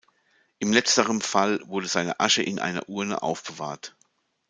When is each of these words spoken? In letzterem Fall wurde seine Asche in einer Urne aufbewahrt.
In 0.57 0.73
letzterem 0.73 1.21
Fall 1.21 1.59
wurde 1.67 1.85
seine 1.87 2.19
Asche 2.19 2.41
in 2.41 2.57
einer 2.57 2.89
Urne 2.89 3.21
aufbewahrt. 3.21 3.95